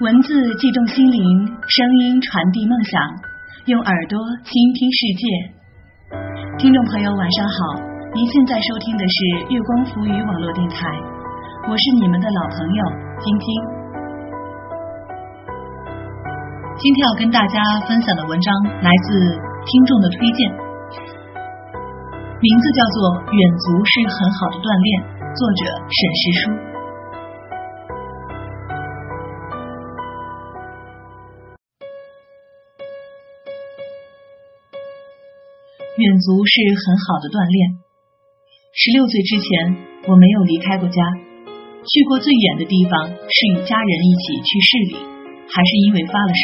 [0.00, 1.20] 文字悸动心灵，
[1.68, 2.96] 声音传递梦想，
[3.66, 4.16] 用耳朵
[4.48, 5.22] 倾听世界。
[6.56, 7.76] 听众朋友，晚上好！
[8.16, 10.88] 您现在收听的是月光浮语网络电台，
[11.68, 12.80] 我是你们的老朋友
[13.20, 13.46] 晶晶。
[16.80, 18.48] 今天要跟大家分享的文章
[18.80, 20.48] 来自听众的推荐，
[22.40, 24.88] 名字叫做《远足是很好的锻炼》，
[25.36, 26.69] 作者沈石书。
[36.20, 37.80] 足是很好的锻炼。
[38.70, 39.48] 十六岁之前，
[40.06, 41.00] 我没有离开过家，
[41.82, 44.94] 去过最远的地方是与家人一起去市里，
[45.50, 46.42] 还是因为发了烧，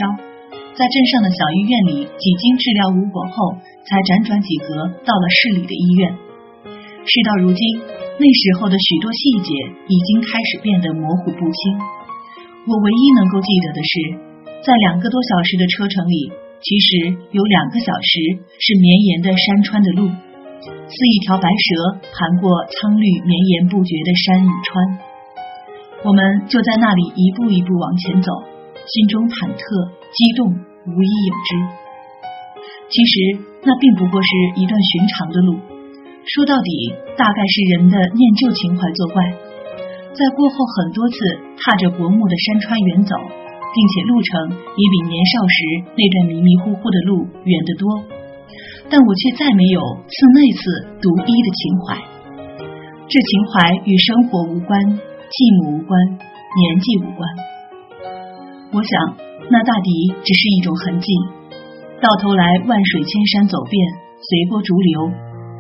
[0.74, 3.54] 在镇上的小医院里几经治疗无果后，
[3.86, 6.10] 才辗转几何到了市里的医院。
[7.06, 7.62] 事到如今，
[8.18, 9.50] 那时候的许多细节
[9.86, 11.60] 已经开始变得模糊不清。
[12.66, 13.92] 我唯一能够记得的是，
[14.66, 16.45] 在两个多小时的车程里。
[16.60, 18.10] 其实有两个小时
[18.58, 24.72] 是绵延的山川的路，似一条白蛇盘过苍绿绵延不绝的山与川。
[26.04, 28.30] 我们就在那里一步一步往前走，
[28.86, 29.62] 心中忐忑
[30.10, 31.50] 激动，无一有之。
[32.88, 33.14] 其实
[33.62, 35.58] 那并不过是一段寻常的路，
[36.24, 36.70] 说到底，
[37.18, 39.22] 大概是人的念旧情怀作怪，
[40.14, 41.16] 在过后很多次
[41.58, 43.14] 踏着薄暮的山川远走。
[43.74, 45.58] 并且路程也比年少时
[45.96, 47.84] 那段迷迷糊糊的路远得多，
[48.88, 50.60] 但我却再没有似那次
[51.02, 51.98] 独一的情怀。
[53.08, 55.98] 这情怀与生活无关，继母无关，
[56.56, 57.28] 年纪无关。
[58.72, 59.16] 我想，
[59.50, 59.90] 那大抵
[60.24, 61.12] 只是一种痕迹。
[62.00, 63.76] 到头来，万水千山走遍，
[64.20, 65.10] 随波逐流，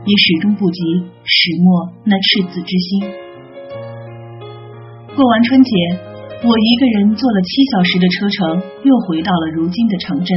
[0.06, 0.80] 也始终不及
[1.24, 3.10] 始末那赤子之心。
[5.14, 6.05] 过完春节。
[6.44, 10.36] 我一个人坐了七小时的车程，又回到了如今的城镇。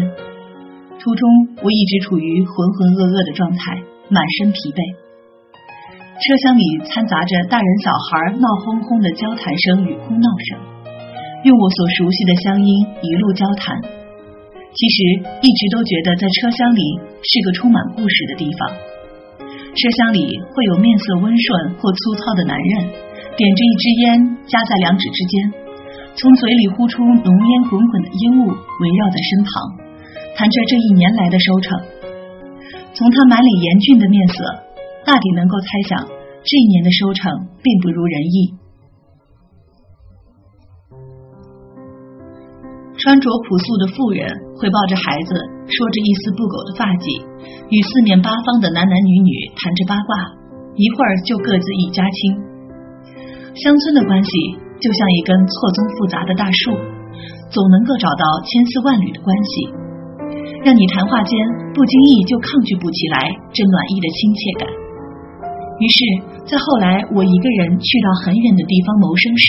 [0.95, 1.23] 途中，
[1.59, 3.75] 我一直处于浑浑噩噩的状态，
[4.07, 4.79] 满身疲惫。
[6.23, 10.55] 车厢里掺杂着大人小孩闹哄哄的交谈声与哭闹声，
[11.43, 12.67] 用我所熟悉的乡音
[13.03, 13.75] 一路交谈。
[14.71, 14.97] 其实
[15.43, 16.83] 一直都觉得在车厢里
[17.27, 18.71] 是个充满故事的地方。
[19.75, 20.23] 车厢里
[20.55, 22.87] 会有面色温顺或粗糙的男人，
[23.35, 24.07] 点着一支烟，
[24.47, 25.67] 夹在两指之间。
[26.19, 29.49] 从嘴里呼出浓烟滚滚的烟雾，围绕在身旁，
[30.35, 31.79] 谈着这一年来的收成。
[32.91, 34.35] 从他满脸严峻的面色，
[35.05, 36.03] 大抵能够猜想
[36.43, 37.31] 这一年的收成
[37.63, 38.35] 并不如人意。
[42.99, 44.27] 穿着朴素的妇人
[44.59, 45.31] 会抱着孩子，
[45.71, 47.23] 说着一丝不苟的发髻，
[47.71, 50.35] 与四面八方的男男女女谈着八卦，
[50.75, 52.19] 一会儿就各自一家亲。
[53.55, 54.67] 乡村的关系。
[54.79, 56.71] 就像一根错综复杂的大树，
[57.51, 59.51] 总能够找到千丝万缕的关系，
[60.63, 61.35] 让你谈话间
[61.75, 64.63] 不经意就抗拒不起来这暖意的亲切感。
[65.79, 65.99] 于是，
[66.43, 69.47] 在后来我一个人去到很远的地方谋生时，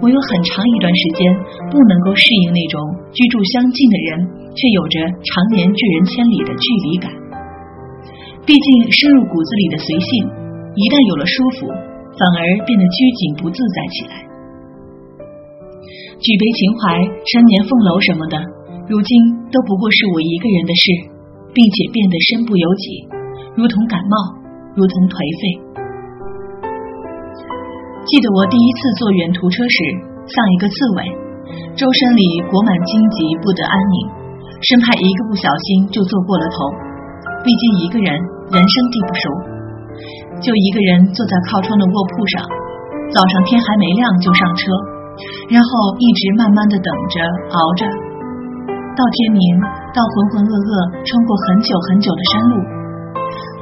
[0.00, 1.28] 我有很长一段时间
[1.68, 2.80] 不能够适应那种
[3.12, 4.08] 居住相近的人
[4.56, 7.08] 却有着常年拒人千里的距离感。
[8.44, 10.28] 毕竟深入骨子里的随性，
[10.76, 11.68] 一旦有了舒服，
[12.16, 14.33] 反而变得拘谨不自在起来。
[16.24, 18.40] 举杯情怀、陈年凤楼什么的，
[18.88, 19.12] 如今
[19.52, 20.84] 都不过是我一个人的事，
[21.52, 22.84] 并且变得身不由己，
[23.52, 24.16] 如同感冒，
[24.72, 25.42] 如同颓废。
[28.08, 29.76] 记得我第一次坐远途车时，
[30.24, 31.12] 像一个刺猬，
[31.76, 33.96] 周身里裹满荆棘，不得安宁，
[34.64, 36.56] 生怕一个不小心就坐过了头。
[37.44, 38.08] 毕竟一个人，
[38.48, 39.24] 人生地不熟，
[40.40, 42.40] 就一个人坐在靠窗的卧铺上，
[43.12, 44.72] 早上天还没亮就上车。
[45.48, 47.16] 然后一直慢慢的等着
[47.54, 47.82] 熬着，
[48.94, 49.42] 到天明，
[49.94, 50.70] 到浑浑噩噩
[51.02, 52.54] 穿过很久很久的山路，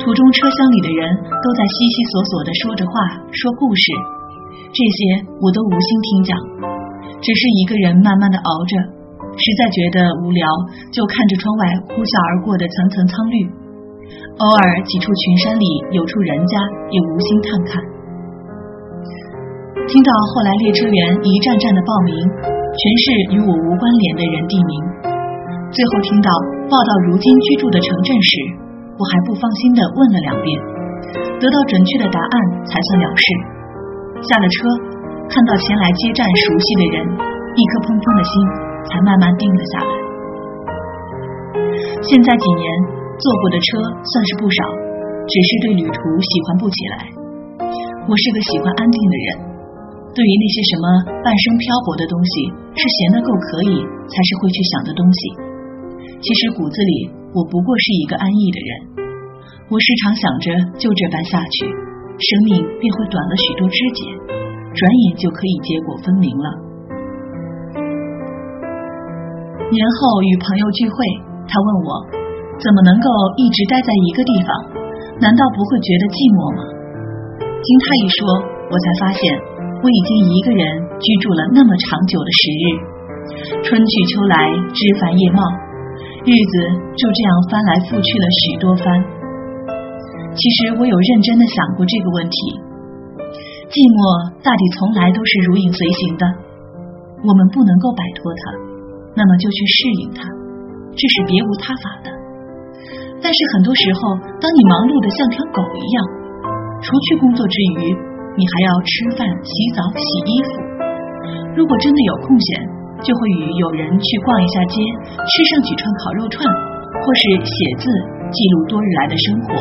[0.00, 2.92] 途中车厢里的人都在悉悉索索的说着话，
[3.32, 3.84] 说故事，
[4.72, 4.98] 这些
[5.40, 6.32] 我都无心听讲，
[7.20, 8.72] 只是一个人慢慢的熬着，
[9.36, 10.44] 实在觉得无聊，
[10.92, 11.62] 就看着窗外
[11.92, 13.36] 呼啸而过的层层苍绿，
[14.40, 16.56] 偶尔几处群山里有处人家，
[16.92, 17.80] 也无心探看。
[19.88, 24.72] 听到后来列车员一站站的报名，全是与我无关联的人地名。
[25.74, 26.28] 最后听到
[26.70, 28.32] 报到如今居住的城镇时，
[28.96, 30.46] 我还不放心的问了两遍，
[31.40, 32.34] 得到准确的答案
[32.64, 33.24] 才算了事。
[34.22, 34.56] 下了车，
[35.28, 36.96] 看到前来接站熟悉的人，
[37.58, 38.32] 一颗砰砰的心
[38.86, 39.92] 才慢慢定了下来。
[42.06, 42.64] 现在几年
[43.18, 43.66] 坐过的车
[44.04, 44.60] 算是不少，
[45.26, 46.96] 只是对旅途喜欢不起来。
[48.06, 49.51] 我是个喜欢安定的人。
[50.12, 50.84] 对于那些什么
[51.24, 52.32] 半生漂泊的东西，
[52.76, 55.20] 是闲得够可以才是会去想的东西。
[56.20, 58.70] 其实骨子里，我不过是一个安逸的人。
[59.72, 64.00] 我时常想着，就这般下去，生命便会短了许多枝节，
[64.76, 66.48] 转眼就可以结果分明了。
[69.72, 70.96] 年后与朋友聚会，
[71.48, 71.88] 他问我，
[72.60, 73.08] 怎么能够
[73.40, 74.52] 一直待在一个地方？
[75.24, 76.60] 难道不会觉得寂寞吗？
[77.40, 78.20] 经他一说，
[78.68, 79.51] 我才发现。
[79.82, 80.62] 我已经一个人
[81.02, 82.64] 居住了那么长久的时日，
[83.66, 84.38] 春去秋来，
[84.70, 85.42] 枝繁叶茂，
[86.22, 86.54] 日子
[86.94, 88.86] 就这样翻来覆去了许多番。
[90.38, 92.38] 其实我有认真的想过这个问题，
[93.74, 93.98] 寂寞
[94.46, 96.24] 大抵从来都是如影随形的，
[97.26, 98.42] 我们不能够摆脱它，
[99.18, 100.22] 那么就去适应它，
[100.94, 102.08] 这是别无他法的。
[103.18, 105.96] 但是很多时候，当你忙碌的像条狗一样，
[106.78, 107.82] 除去工作之余，
[108.32, 110.48] 你还要吃饭、洗澡、洗衣服。
[111.52, 112.48] 如果真的有空闲，
[113.04, 117.84] 就会与友人去逛一下街，吃上几串烤肉串，或是写字
[118.32, 119.52] 记录多日来的生活，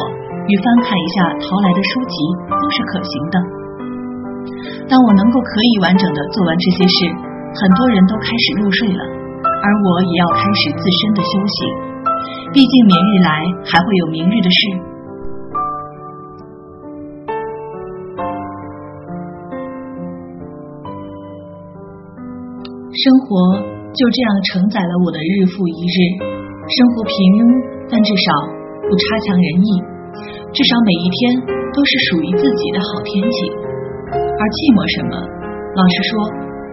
[0.47, 2.15] 与翻看一下淘来的书籍，
[2.47, 3.35] 都是可行的。
[4.87, 7.11] 当我能够可以完整的做完这些事，
[7.59, 11.55] 很多人都开始入睡了，而我也要开始自身的休息。
[12.53, 13.31] 毕竟明日来
[13.67, 14.90] 还会有明日的事。
[23.01, 23.57] 生活
[23.97, 27.41] 就这样承载了我的日复一日，生活平庸，
[27.89, 28.25] 但至少
[28.85, 29.69] 不差强人意，
[30.53, 31.17] 至少每一天
[31.73, 33.37] 都是属于自己的好天气。
[34.13, 35.13] 而寂寞什么？
[35.17, 36.13] 老实说，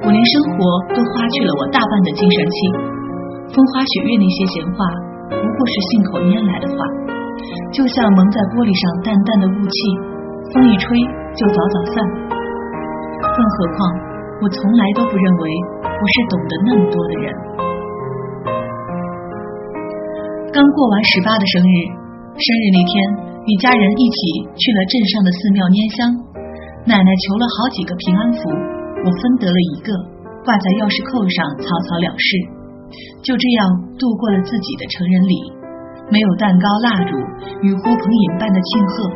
[0.05, 0.57] 我连生活
[0.93, 2.59] 都花去了我大半的精神气。
[3.49, 4.85] 风花雪月那些闲话，
[5.33, 6.77] 不过是信口拈来的话，
[7.73, 9.79] 就像蒙在玻璃上淡淡的雾气，
[10.53, 10.93] 风一吹
[11.33, 12.05] 就早早散。
[13.17, 14.08] 更何况。
[14.41, 15.45] 我从来都不认为
[15.83, 17.27] 我是懂得那么多的人。
[20.55, 21.77] 刚过完十八的生日，
[22.39, 22.93] 生日那天
[23.47, 24.19] 与家人一起
[24.55, 25.99] 去了镇上的寺庙拈香，
[26.87, 28.41] 奶奶求了好几个平安符，
[29.03, 29.91] 我分得了一个，
[30.47, 32.29] 挂在钥匙扣上，草草了事。
[33.27, 33.67] 就这样
[33.99, 35.35] 度过了自己的成人礼，
[36.15, 37.13] 没有蛋糕蜡烛
[37.67, 39.11] 与呼朋引伴的庆贺。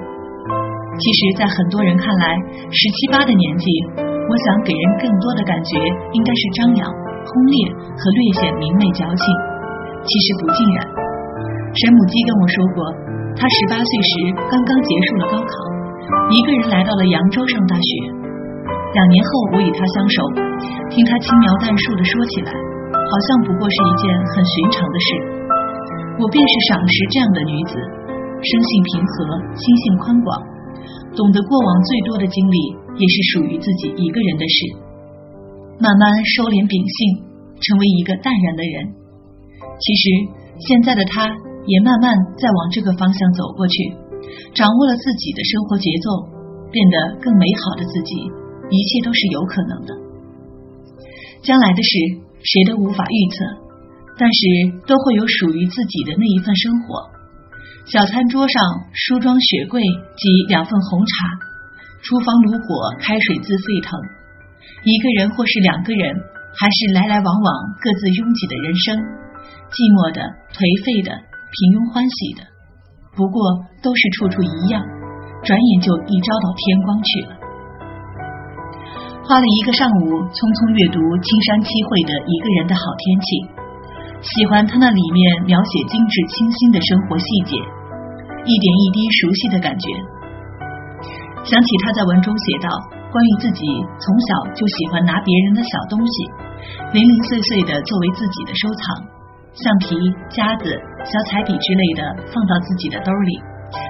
[0.98, 2.34] 其实，在很多人看来，
[2.74, 4.11] 十七八的年纪。
[4.28, 5.70] 我想给人更多的感觉，
[6.14, 7.56] 应该是张扬、轰烈
[7.98, 9.24] 和略显明媚矫情。
[10.02, 10.78] 其实不尽然。
[11.72, 12.78] 沈母鸡跟我说过，
[13.38, 14.12] 他十八岁时
[14.50, 15.52] 刚刚结束了高考，
[16.30, 17.88] 一个人来到了扬州上大学。
[18.92, 20.16] 两年后，我与他相守，
[20.90, 24.04] 听他轻描淡述的说起来，好像不过是一件
[24.36, 25.08] 很寻常的事。
[26.20, 29.16] 我便是赏识这样的女子，生性平和，
[29.56, 30.28] 心性宽广，
[31.16, 32.82] 懂得过往最多的经历。
[32.92, 34.56] 也是属于自己一个人的事，
[35.80, 37.24] 慢慢收敛秉性，
[37.56, 38.84] 成为一个淡然的人。
[39.80, 40.02] 其实
[40.60, 41.24] 现在的他，
[41.64, 43.96] 也慢慢在往这个方向走过去，
[44.52, 46.36] 掌握了自己的生活节奏，
[46.68, 48.12] 变得更美好的自己，
[48.68, 49.90] 一切都是有可能的。
[51.40, 51.90] 将来的事
[52.44, 53.36] 谁都无法预测，
[54.20, 54.40] 但是
[54.84, 57.08] 都会有属于自己的那一份生活。
[57.84, 58.62] 小餐桌上，
[58.94, 59.82] 梳妆雪柜
[60.16, 61.12] 及两份红茶。
[62.02, 63.98] 厨房炉火，开水自沸腾。
[64.86, 66.14] 一个人或是两个人，
[66.54, 67.48] 还是来来往往，
[67.82, 68.98] 各自拥挤的人生，
[69.70, 70.22] 寂寞的、
[70.54, 72.46] 颓废的、平庸欢喜的，
[73.18, 73.38] 不过
[73.82, 74.78] 都是处处一样。
[75.42, 77.30] 转眼就一朝到天光去了。
[79.26, 83.26] 花了一个上午，匆匆阅读青山七惠的一个人的好天气，
[84.22, 87.58] 喜欢他那里面描写精致清新的生活细节，
[88.46, 89.86] 一点一滴熟悉的感觉。
[91.42, 92.70] 想起他在文中写道，
[93.10, 93.66] 关于自己
[93.98, 96.14] 从小就喜欢拿别人的小东西，
[96.94, 99.02] 零零碎碎的作为自己的收藏，
[99.58, 99.98] 橡皮、
[100.30, 100.70] 夹子、
[101.02, 103.42] 小彩笔之类的放到自己的兜里，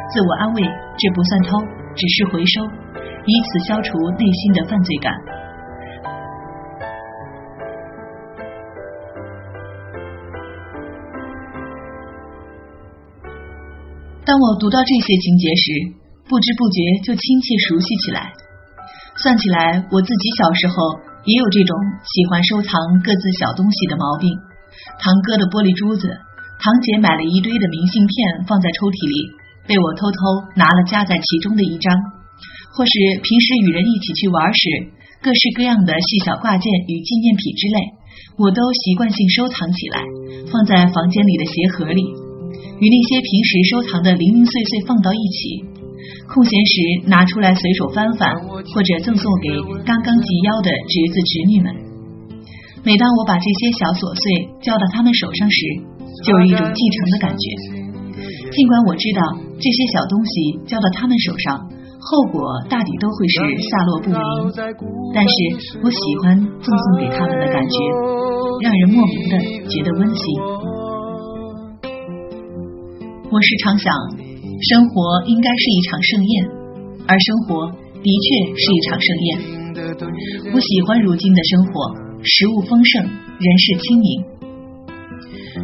[0.09, 0.65] 自我安慰
[0.97, 1.61] 这不算偷，
[1.93, 2.65] 只是回收，
[3.29, 5.12] 以此消除内心的犯罪感。
[14.33, 15.65] 当我读到这些情节时，
[16.25, 18.33] 不知不觉就亲切熟悉起来。
[19.21, 20.73] 算起来，我自己小时候
[21.29, 22.73] 也有这种喜欢收藏
[23.05, 24.33] 各自小东西的毛病。
[24.97, 26.09] 堂哥的玻璃珠子，
[26.65, 29.37] 堂姐买了一堆的明信片放在抽屉里，
[29.69, 30.17] 被我偷偷
[30.57, 31.93] 拿了夹在其中的一张。
[32.73, 37.77] 或是平时与人一起去玩时，各式各样的细小挂件与纪念品之类，
[38.41, 40.01] 我都习惯性收藏起来，
[40.49, 42.01] 放在房间里的鞋盒里，
[42.79, 45.64] 与那些平时收藏的零零碎碎放到一起。
[46.33, 46.75] 空闲时
[47.07, 49.49] 拿出来随手翻翻，或者赠送给
[49.85, 51.69] 刚刚及腰的侄子侄女们。
[52.83, 55.59] 每当我把这些小琐碎交到他们手上时，
[56.25, 57.45] 就有一种继承的感觉。
[58.50, 59.21] 尽管我知道
[59.61, 60.33] 这些小东西
[60.67, 61.61] 交到他们手上，
[62.00, 64.21] 后果大抵都会是下落不明，
[65.14, 65.33] 但是
[65.85, 67.76] 我喜欢赠送给他们的感觉，
[68.64, 69.38] 让人莫名的
[69.69, 70.25] 觉得温馨。
[73.33, 73.89] 我时常想，
[74.61, 76.33] 生活应该是一场盛宴，
[77.09, 79.29] 而生活的确是一场盛宴。
[80.53, 81.73] 我喜欢如今的生活，
[82.21, 84.21] 食物丰盛，人事清明。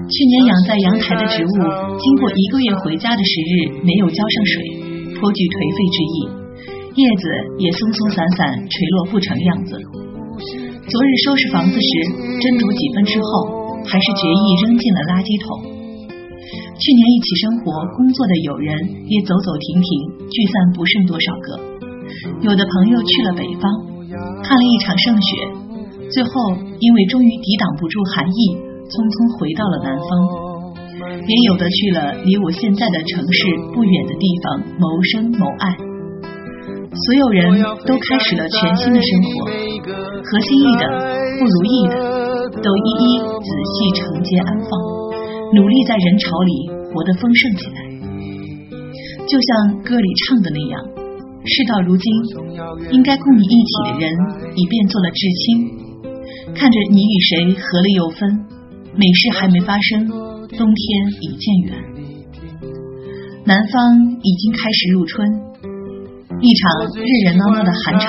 [0.08, 1.56] 去年养在阳台的植物，
[2.00, 6.16] 经过一个月回家的时日，没有浇上水，颇具颓废之意，
[6.96, 7.28] 叶子
[7.60, 9.76] 也松松散散垂落不成样子。
[9.76, 11.88] 昨日收拾房子时，
[12.40, 15.77] 斟酌几分之后，还是决意扔进了垃圾桶。
[16.78, 18.72] 去年一起生活工作的友人
[19.06, 19.88] 也走走停停，
[20.28, 21.46] 聚散不剩多少个。
[22.42, 23.64] 有的朋友去了北方，
[24.42, 25.28] 看了一场盛雪，
[26.10, 26.30] 最后
[26.80, 28.40] 因为终于抵挡不住寒意，
[28.88, 30.10] 匆匆回到了南方。
[30.98, 33.40] 也有的去了离我现在的城市
[33.74, 35.76] 不远的地方谋生谋爱。
[36.88, 39.44] 所有人都开始了全新的生活，
[40.24, 40.88] 合心意的、
[41.38, 41.94] 不如意的，
[42.62, 44.97] 都一一仔细承接安放。
[45.54, 47.78] 努力在人潮里活得丰盛起来，
[49.26, 50.80] 就像歌里唱的那样，
[51.44, 52.12] 事到如今，
[52.92, 54.12] 应该共你一起的人
[54.54, 55.78] 已变做了至亲。
[56.54, 58.46] 看着你与谁合了又分，
[58.94, 60.86] 美事还没发生，冬天
[61.22, 61.74] 已渐远。
[63.44, 65.26] 南方已经开始入春，
[66.40, 66.62] 一场
[66.94, 68.06] 热热闹闹的寒潮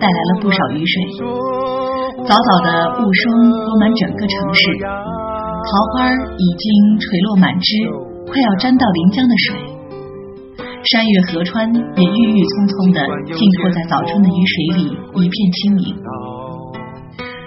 [0.00, 0.94] 带来了不少雨水，
[2.26, 5.15] 早早的雾霜铺满整个城市。
[5.66, 7.66] 桃花已经垂落满枝，
[8.30, 9.58] 快要沾到临江的水。
[10.86, 13.02] 山岳河川也郁郁葱葱的
[13.34, 15.96] 浸透在早春的雨水里，一片清明。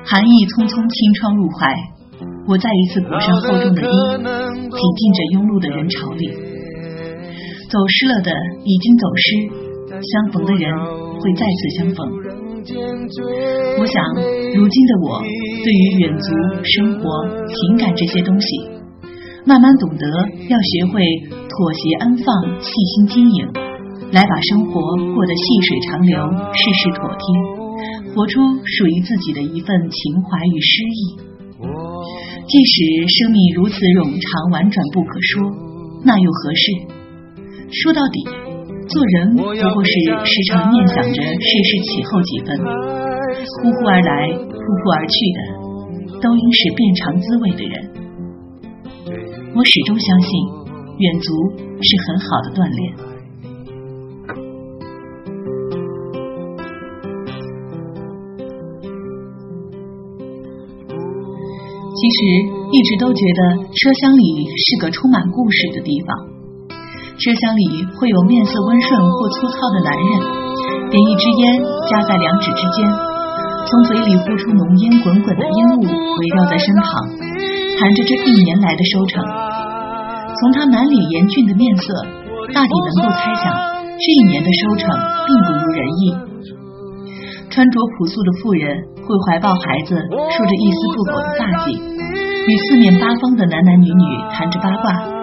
[0.04, 1.72] 寒意匆匆轻窗入怀，
[2.46, 6.28] 我再一次裹上厚重的衣，挤进这拥路的人潮里。
[7.72, 8.36] 走失了的
[8.66, 9.48] 已经走失，
[9.96, 12.04] 相逢的人会再次相逢。
[12.60, 14.04] 我想，
[14.54, 15.22] 如今的我
[15.64, 16.28] 对于远足、
[16.64, 17.04] 生活、
[17.48, 18.48] 情感这些东西，
[19.46, 20.06] 慢慢懂得
[20.50, 21.00] 要学会
[21.48, 22.28] 妥协、安放、
[22.60, 23.48] 细心经营，
[24.12, 24.74] 来把生活
[25.16, 26.20] 过得细水长流、
[26.52, 27.24] 事事妥帖，
[28.14, 31.16] 活出属于自己的一份情怀与诗意。
[32.46, 35.48] 即使生命如此冗长、婉转不可说，
[36.04, 36.72] 那又何事？
[37.72, 38.49] 说到底。
[38.90, 39.54] 做人不过
[39.86, 39.92] 是
[40.26, 45.40] 时常念想着世事起后几分，呼呼而来，呼呼而去的，
[46.20, 47.74] 都应是变尝滋味的人。
[49.56, 50.32] 我始终相信，
[50.98, 51.30] 远足
[51.84, 52.98] 是很好的锻炼。
[61.94, 62.18] 其实
[62.72, 66.39] 一直都觉得车厢里是个充满故事的地方。
[67.20, 70.08] 车厢里会有面色温顺或粗糙的男人，
[70.88, 71.42] 点一支烟
[71.92, 72.88] 夹在两指之间，
[73.68, 76.88] 从嘴里呼出浓烟滚滚的烟雾围绕在身旁，
[77.76, 79.20] 谈着这一年来的收成。
[79.20, 81.92] 从他满脸严峻的面色，
[82.56, 83.52] 大抵能够猜想
[84.00, 84.88] 这一年的收成
[85.28, 86.16] 并不如人意。
[87.52, 95.19] 穿着朴素的妇人会怀抱孩子，梳着一丝不苟的发髻，与四面八方的男男女女谈着八卦。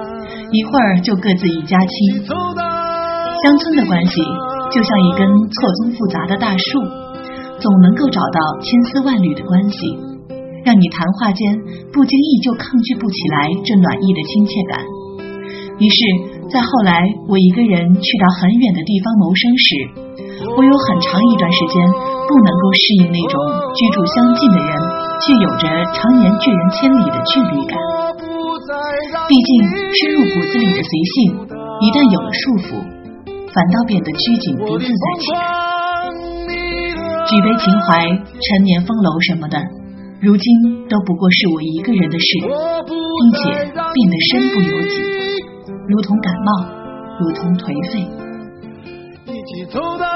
[0.52, 4.22] 一会儿就各自一家亲，乡村的关系
[4.70, 6.78] 就像一根错综复杂的大树，
[7.58, 9.78] 总能够找到千丝万缕的关系，
[10.64, 11.50] 让你谈话间
[11.92, 14.78] 不经意就抗拒不起来这暖意的亲切感。
[15.78, 15.98] 于是，
[16.48, 19.68] 在后来我一个人去到很远的地方谋生时，
[20.56, 23.34] 我有很长一段时间不能够适应那种
[23.74, 24.70] 居住相近的人
[25.26, 27.76] 却有着常年拒人千里的距离感。
[29.28, 29.50] 毕竟，
[29.90, 31.34] 深入骨子里的随性，
[31.82, 32.78] 一旦有了束缚，
[33.50, 35.42] 反倒变得拘谨不自在起来。
[37.26, 39.58] 举杯情怀、陈年风楼什么的，
[40.22, 40.46] 如今
[40.86, 44.94] 都不过是我一个人的事，并且变得身不由己，
[45.90, 46.70] 如同感冒，
[47.18, 48.06] 如同颓废。
[49.26, 50.06] 一起走到